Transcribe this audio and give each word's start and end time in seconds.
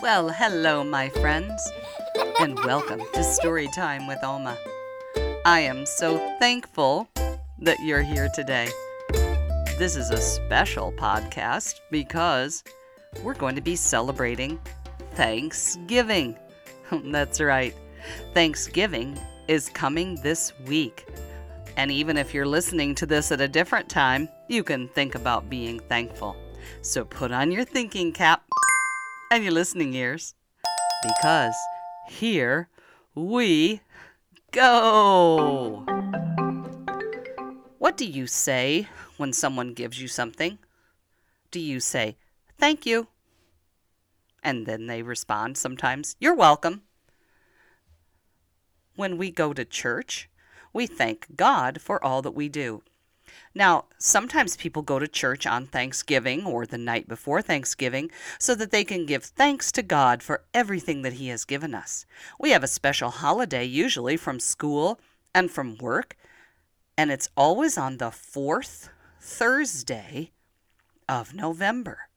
Well, 0.00 0.28
hello, 0.28 0.84
my 0.84 1.08
friends, 1.08 1.60
and 2.38 2.54
welcome 2.60 3.02
to 3.14 3.24
Story 3.24 3.66
Time 3.74 4.06
with 4.06 4.22
Oma. 4.22 4.56
I 5.44 5.58
am 5.58 5.84
so 5.86 6.18
thankful 6.38 7.08
that 7.58 7.80
you're 7.80 8.02
here 8.02 8.28
today. 8.32 8.68
This 9.76 9.96
is 9.96 10.10
a 10.10 10.20
special 10.20 10.92
podcast 10.92 11.80
because 11.90 12.62
we're 13.24 13.34
going 13.34 13.56
to 13.56 13.60
be 13.60 13.74
celebrating 13.74 14.60
Thanksgiving. 15.14 16.38
That's 16.92 17.40
right, 17.40 17.74
Thanksgiving 18.34 19.18
is 19.48 19.68
coming 19.68 20.14
this 20.22 20.52
week. 20.66 21.08
And 21.76 21.90
even 21.90 22.16
if 22.16 22.32
you're 22.32 22.46
listening 22.46 22.94
to 22.96 23.06
this 23.06 23.32
at 23.32 23.40
a 23.40 23.48
different 23.48 23.88
time, 23.88 24.28
you 24.46 24.62
can 24.62 24.86
think 24.86 25.16
about 25.16 25.50
being 25.50 25.80
thankful. 25.80 26.36
So 26.82 27.04
put 27.04 27.32
on 27.32 27.50
your 27.50 27.64
thinking 27.64 28.12
cap 28.12 28.47
and 29.30 29.44
your 29.44 29.52
listening 29.52 29.92
ears 29.94 30.34
because 31.02 31.54
here 32.08 32.68
we 33.14 33.80
go. 34.52 35.84
What 37.78 37.96
do 37.96 38.04
you 38.04 38.26
say 38.26 38.88
when 39.16 39.32
someone 39.32 39.74
gives 39.74 40.00
you 40.00 40.08
something? 40.08 40.58
Do 41.50 41.60
you 41.60 41.80
say, 41.80 42.16
thank 42.58 42.86
you? 42.86 43.08
And 44.42 44.66
then 44.66 44.86
they 44.86 45.02
respond 45.02 45.58
sometimes, 45.58 46.16
you're 46.18 46.34
welcome. 46.34 46.82
When 48.96 49.18
we 49.18 49.30
go 49.30 49.52
to 49.52 49.64
church, 49.64 50.28
we 50.72 50.86
thank 50.86 51.36
God 51.36 51.80
for 51.80 52.02
all 52.04 52.22
that 52.22 52.32
we 52.32 52.48
do. 52.48 52.82
Now, 53.54 53.86
sometimes 53.98 54.56
people 54.56 54.82
go 54.82 54.98
to 54.98 55.08
church 55.08 55.46
on 55.46 55.66
Thanksgiving 55.66 56.44
or 56.46 56.66
the 56.66 56.78
night 56.78 57.08
before 57.08 57.42
Thanksgiving 57.42 58.10
so 58.38 58.54
that 58.54 58.70
they 58.70 58.84
can 58.84 59.06
give 59.06 59.24
thanks 59.24 59.72
to 59.72 59.82
God 59.82 60.22
for 60.22 60.44
everything 60.54 61.02
that 61.02 61.14
He 61.14 61.28
has 61.28 61.44
given 61.44 61.74
us. 61.74 62.06
We 62.38 62.50
have 62.50 62.62
a 62.62 62.68
special 62.68 63.10
holiday, 63.10 63.64
usually 63.64 64.16
from 64.16 64.40
school 64.40 65.00
and 65.34 65.50
from 65.50 65.78
work, 65.78 66.16
and 66.96 67.10
it's 67.10 67.28
always 67.36 67.78
on 67.78 67.98
the 67.98 68.10
fourth 68.10 68.90
Thursday 69.20 70.32
of 71.08 71.34
November. 71.34 72.08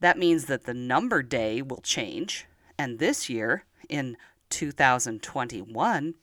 That 0.00 0.18
means 0.18 0.46
that 0.46 0.64
the 0.64 0.74
number 0.74 1.22
day 1.22 1.60
will 1.60 1.80
change, 1.80 2.46
and 2.78 2.98
this 2.98 3.28
year, 3.28 3.64
in 3.88 4.16
2021, 4.50 6.14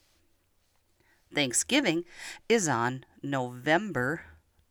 Thanksgiving 1.36 2.05
is 2.47 2.69
on 2.69 3.03
November 3.22 4.22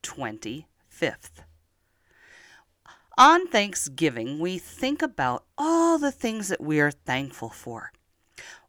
25th. 0.02 1.44
On 3.16 3.46
Thanksgiving, 3.46 4.38
we 4.38 4.58
think 4.58 5.02
about 5.02 5.44
all 5.58 5.98
the 5.98 6.10
things 6.10 6.48
that 6.48 6.62
we 6.62 6.80
are 6.80 6.90
thankful 6.90 7.50
for. 7.50 7.92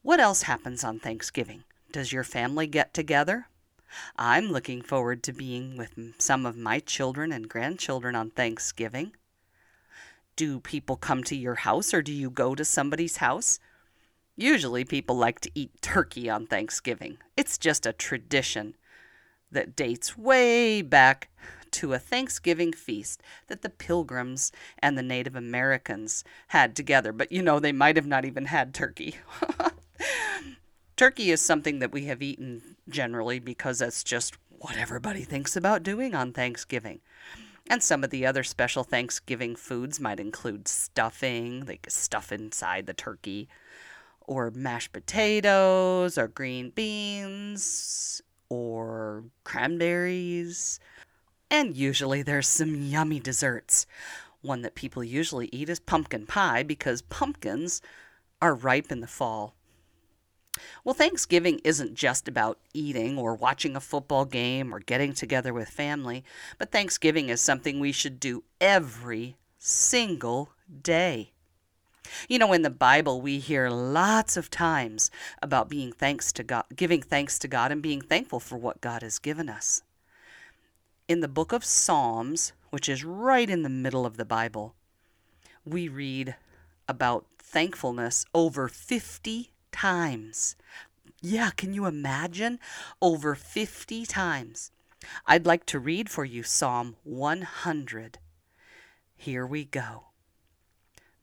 What 0.01 0.19
else 0.19 0.43
happens 0.43 0.83
on 0.83 0.99
Thanksgiving? 0.99 1.63
Does 1.91 2.11
your 2.11 2.25
family 2.25 2.67
get 2.67 2.93
together? 2.93 3.47
I'm 4.17 4.51
looking 4.51 4.81
forward 4.81 5.23
to 5.23 5.33
being 5.33 5.77
with 5.77 5.97
some 6.19 6.45
of 6.45 6.57
my 6.57 6.79
children 6.79 7.31
and 7.31 7.47
grandchildren 7.47 8.13
on 8.13 8.29
Thanksgiving. 8.29 9.13
Do 10.35 10.59
people 10.59 10.97
come 10.97 11.23
to 11.23 11.35
your 11.35 11.55
house 11.55 11.93
or 11.93 12.01
do 12.01 12.11
you 12.11 12.29
go 12.29 12.55
to 12.55 12.65
somebody's 12.65 13.17
house? 13.17 13.57
Usually, 14.37 14.83
people 14.83 15.15
like 15.15 15.39
to 15.41 15.51
eat 15.55 15.81
turkey 15.81 16.29
on 16.29 16.45
Thanksgiving. 16.45 17.17
It's 17.37 17.57
just 17.57 17.85
a 17.85 17.93
tradition 17.93 18.75
that 19.49 19.75
dates 19.75 20.17
way 20.17 20.81
back 20.81 21.29
to 21.71 21.93
a 21.93 21.99
Thanksgiving 21.99 22.73
feast 22.73 23.21
that 23.47 23.61
the 23.61 23.69
Pilgrims 23.69 24.51
and 24.79 24.97
the 24.97 25.03
Native 25.03 25.35
Americans 25.35 26.23
had 26.49 26.75
together. 26.75 27.13
But 27.13 27.31
you 27.31 27.41
know, 27.41 27.59
they 27.59 27.71
might 27.71 27.95
have 27.95 28.07
not 28.07 28.25
even 28.25 28.45
had 28.45 28.73
turkey. 28.73 29.15
turkey 30.97 31.31
is 31.31 31.39
something 31.41 31.79
that 31.79 31.91
we 31.91 32.05
have 32.05 32.21
eaten 32.21 32.75
generally 32.89 33.39
because 33.39 33.79
that's 33.79 34.03
just 34.03 34.37
what 34.49 34.77
everybody 34.77 35.23
thinks 35.23 35.55
about 35.55 35.83
doing 35.83 36.13
on 36.13 36.33
Thanksgiving. 36.33 36.99
And 37.69 37.81
some 37.81 38.03
of 38.03 38.09
the 38.09 38.25
other 38.25 38.43
special 38.43 38.83
Thanksgiving 38.83 39.55
foods 39.55 39.99
might 39.99 40.19
include 40.19 40.67
stuffing, 40.67 41.65
like 41.65 41.87
stuff 41.89 42.31
inside 42.31 42.85
the 42.85 42.93
turkey 42.93 43.47
or 44.27 44.51
mashed 44.51 44.91
potatoes 44.91 46.17
or 46.17 46.27
green 46.27 46.69
beans 46.71 48.21
or 48.49 49.23
cranberries. 49.43 50.79
And 51.49 51.75
usually 51.75 52.21
there's 52.21 52.47
some 52.47 52.75
yummy 52.75 53.19
desserts. 53.19 53.85
One 54.41 54.61
that 54.61 54.75
people 54.75 55.03
usually 55.03 55.49
eat 55.51 55.69
is 55.69 55.79
pumpkin 55.79 56.25
pie 56.25 56.63
because 56.63 57.01
pumpkins 57.01 57.81
are 58.41 58.53
ripe 58.53 58.91
in 58.91 59.01
the 59.01 59.07
fall. 59.07 59.55
Well, 60.83 60.95
Thanksgiving 60.95 61.59
isn't 61.63 61.95
just 61.95 62.27
about 62.27 62.59
eating 62.73 63.17
or 63.17 63.35
watching 63.35 63.75
a 63.75 63.81
football 63.81 64.25
game 64.25 64.73
or 64.73 64.79
getting 64.79 65.13
together 65.13 65.53
with 65.53 65.67
family, 65.69 66.23
but 66.57 66.71
Thanksgiving 66.71 67.29
is 67.29 67.41
something 67.41 67.79
we 67.79 67.91
should 67.91 68.19
do 68.19 68.43
every 68.61 69.35
single 69.57 70.51
day. 70.81 71.31
You 72.27 72.39
know, 72.39 72.53
in 72.53 72.61
the 72.61 72.69
Bible, 72.69 73.21
we 73.21 73.39
hear 73.39 73.69
lots 73.69 74.37
of 74.37 74.49
times 74.49 75.11
about 75.41 75.69
being 75.69 75.91
thanks 75.91 76.31
to 76.33 76.43
God, 76.43 76.65
giving 76.75 77.01
thanks 77.01 77.39
to 77.39 77.47
God, 77.47 77.71
and 77.71 77.81
being 77.81 78.01
thankful 78.01 78.39
for 78.39 78.57
what 78.57 78.81
God 78.81 79.01
has 79.01 79.19
given 79.19 79.49
us. 79.49 79.81
In 81.07 81.19
the 81.19 81.27
book 81.27 81.51
of 81.51 81.63
Psalms, 81.63 82.53
which 82.69 82.89
is 82.89 83.03
right 83.03 83.49
in 83.49 83.63
the 83.63 83.69
middle 83.69 84.05
of 84.05 84.17
the 84.17 84.25
Bible, 84.25 84.75
we 85.65 85.87
read 85.87 86.35
about 86.87 87.25
thankfulness 87.37 88.25
over 88.33 88.67
50 88.67 89.51
times. 89.71 90.55
Yeah, 91.21 91.51
can 91.51 91.73
you 91.73 91.85
imagine? 91.85 92.59
Over 93.01 93.35
50 93.35 94.05
times. 94.05 94.71
I'd 95.25 95.45
like 95.45 95.65
to 95.67 95.79
read 95.79 96.09
for 96.09 96.25
you 96.25 96.43
Psalm 96.43 96.95
100. 97.03 98.19
Here 99.15 99.45
we 99.45 99.65
go. 99.65 100.05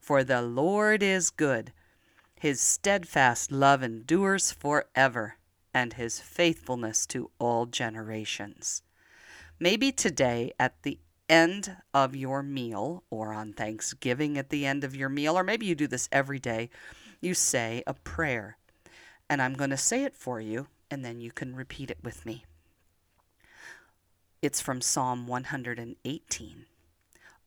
For 0.00 0.24
the 0.24 0.42
Lord 0.42 1.02
is 1.02 1.30
good, 1.30 1.72
his 2.34 2.60
steadfast 2.60 3.52
love 3.52 3.82
endures 3.82 4.50
forever, 4.50 5.36
and 5.74 5.92
his 5.92 6.18
faithfulness 6.18 7.06
to 7.06 7.30
all 7.38 7.66
generations. 7.66 8.82
Maybe 9.60 9.92
today, 9.92 10.52
at 10.58 10.82
the 10.82 10.98
end 11.28 11.76
of 11.92 12.16
your 12.16 12.42
meal, 12.42 13.04
or 13.10 13.34
on 13.34 13.52
Thanksgiving 13.52 14.38
at 14.38 14.48
the 14.48 14.64
end 14.64 14.84
of 14.84 14.96
your 14.96 15.10
meal, 15.10 15.38
or 15.38 15.44
maybe 15.44 15.66
you 15.66 15.74
do 15.74 15.86
this 15.86 16.08
every 16.10 16.38
day, 16.38 16.70
you 17.20 17.34
say 17.34 17.82
a 17.86 17.94
prayer. 17.94 18.56
And 19.28 19.40
I'm 19.42 19.54
going 19.54 19.70
to 19.70 19.76
say 19.76 20.02
it 20.04 20.16
for 20.16 20.40
you, 20.40 20.66
and 20.90 21.04
then 21.04 21.20
you 21.20 21.30
can 21.30 21.54
repeat 21.54 21.90
it 21.90 21.98
with 22.02 22.24
me. 22.24 22.46
It's 24.40 24.62
from 24.62 24.80
Psalm 24.80 25.26
118. 25.26 26.64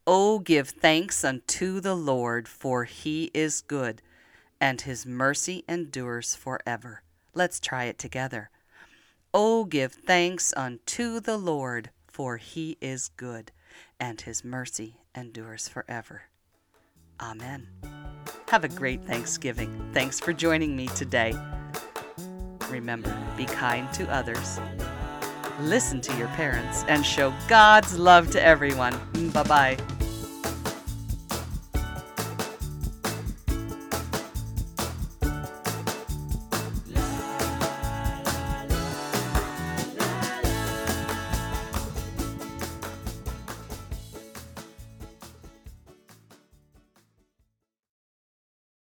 Oh, 0.06 0.40
give 0.40 0.68
thanks 0.69 1.24
unto 1.24 1.80
the 1.80 1.96
Lord, 1.96 2.50
for 2.50 2.84
he 2.84 3.31
is 3.34 3.62
good, 3.62 4.01
and 4.60 4.81
his 4.81 5.06
mercy 5.06 5.63
endures 5.69 6.36
forever. 6.36 7.04
Let's 7.33 7.60
try 7.60 7.86
it 7.86 7.98
together. 7.98 8.50
Oh, 9.33 9.63
give 9.63 9.94
thanks 9.94 10.54
unto 10.57 11.22
the 11.22 11.38
Lord, 11.38 11.89
for 12.07 12.36
he 12.36 12.78
is 12.81 13.12
good, 13.16 13.54
and 13.98 14.19
his 14.19 14.44
mercy 14.44 14.98
endures 15.16 15.69
forever. 15.69 16.24
Amen. 17.22 17.68
Have 18.50 18.66
a 18.66 18.69
great 18.69 19.06
Thanksgiving. 19.06 19.89
Thanks 19.94 20.19
for 20.19 20.33
joining 20.33 20.75
me 20.75 20.88
today. 20.88 21.33
Remember, 22.69 23.16
be 23.38 23.45
kind 23.45 23.92
to 23.94 24.07
others, 24.12 24.60
listen 25.62 26.01
to 26.01 26.18
your 26.18 26.28
parents, 26.30 26.83
and 26.89 27.06
show 27.06 27.33
God's 27.48 27.98
love 27.98 28.31
to 28.31 28.44
everyone. 28.44 29.00
Bye 29.31 29.44
bye. 29.44 29.78